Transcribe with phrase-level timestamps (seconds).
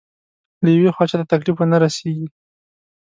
[0.63, 2.27] له يوې خوا چاته تکليف ونه رسېږي.